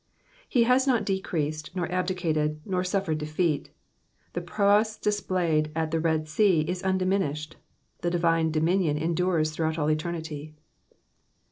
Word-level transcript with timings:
'*'* 0.27 0.49
He 0.49 0.63
has 0.63 0.87
not 0.87 1.05
deceased, 1.05 1.75
nor 1.75 1.87
abdicated, 1.91 2.59
nor 2.65 2.83
suffered 2.83 3.19
defeat. 3.19 3.69
The 4.33 4.41
prowess 4.41 4.97
displayed 4.97 5.71
at 5.75 5.91
the 5.91 5.99
Red 5.99 6.27
Sea 6.27 6.61
is 6.61 6.81
undiminished: 6.81 7.55
the 7.99 8.09
divine 8.09 8.49
dominion 8.49 8.97
endures 8.97 9.51
throughout 9.51 9.87
eternity. 9.91 10.55